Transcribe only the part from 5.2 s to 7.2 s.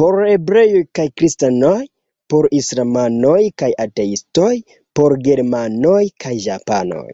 germanoj kaj japanoj.